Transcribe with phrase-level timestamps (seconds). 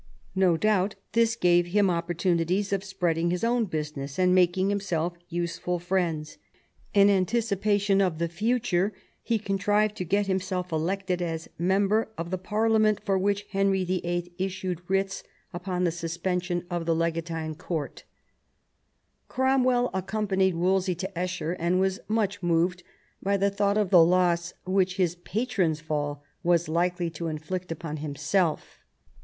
[0.33, 5.13] No doubt this gave him opportunities of spreading his own busi ness, and making himself
[5.29, 6.39] useful friends.
[6.91, 12.31] In anticipa tion of the future he contrived to get himself elected as member of
[12.31, 18.03] the Parliament for which Henry VHL issued writs upon the suspension of the legatine court
[19.29, 22.81] 3 THE FALL OF WOLSEY 189 Cromwell accompanied Wolsey to Esher, and was much moved
[23.21, 27.97] by the thought of the loss which his patron's fall was likely to inflict upon
[27.97, 28.79] himself.